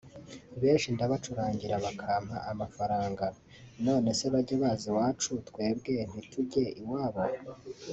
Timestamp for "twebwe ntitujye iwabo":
5.47-7.23